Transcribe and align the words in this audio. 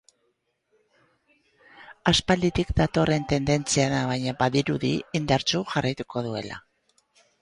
Aspalditik 2.11 2.73
datorren 2.81 3.27
tendentzia 3.33 3.87
da, 3.95 3.99
baina, 4.13 4.35
badirudi 4.43 4.91
indartsu 5.21 5.63
jarraituko 5.75 6.25
duela. 6.31 6.59